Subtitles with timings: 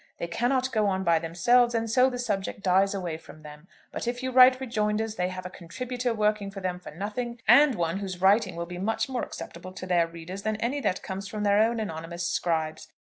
[0.17, 4.07] They cannot go on by themselves, and so the subject dies away from them; but
[4.07, 7.97] if you write rejoinders they have a contributor working for them for nothing, and one
[7.99, 11.43] whose writing will be much more acceptable to their readers than any that comes from
[11.43, 12.87] their own anonymous scribes.